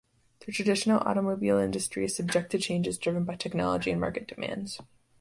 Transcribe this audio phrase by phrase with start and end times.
[0.39, 4.81] The traditional automobile industry is subject to changes driven by technology and market demands.